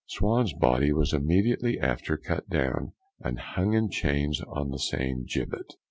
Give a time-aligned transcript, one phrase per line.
[0.07, 5.75] Swan's body was immediately after cut down, and hung in chains on the same gibbet.